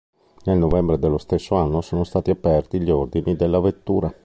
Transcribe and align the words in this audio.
Nel 0.45 0.57
novembre 0.57 0.97
dello 0.97 1.19
stesso 1.19 1.53
anno 1.53 1.81
sono 1.81 2.03
stati 2.03 2.31
aperti 2.31 2.79
gli 2.81 2.89
ordini 2.89 3.35
della 3.35 3.59
vettura. 3.59 4.11